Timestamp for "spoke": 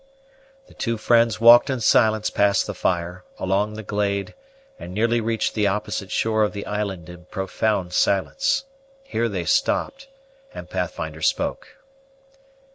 11.21-11.75